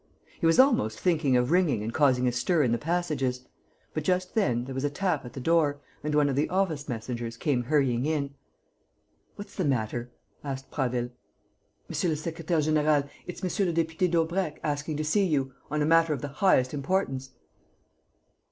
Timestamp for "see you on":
15.03-15.83